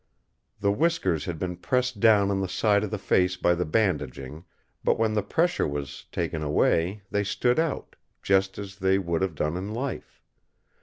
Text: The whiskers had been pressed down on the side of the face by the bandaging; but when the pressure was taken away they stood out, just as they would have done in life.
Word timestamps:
The 0.61 0.71
whiskers 0.71 1.25
had 1.25 1.37
been 1.37 1.57
pressed 1.57 1.99
down 1.99 2.31
on 2.31 2.41
the 2.41 2.47
side 2.49 2.83
of 2.83 2.89
the 2.89 2.97
face 2.97 3.37
by 3.37 3.53
the 3.53 3.65
bandaging; 3.65 4.45
but 4.83 4.97
when 4.97 5.13
the 5.13 5.21
pressure 5.21 5.67
was 5.67 6.05
taken 6.11 6.41
away 6.41 7.03
they 7.11 7.23
stood 7.23 7.59
out, 7.59 7.95
just 8.23 8.57
as 8.57 8.77
they 8.77 8.97
would 8.97 9.21
have 9.21 9.35
done 9.35 9.55
in 9.55 9.71
life. 9.71 10.19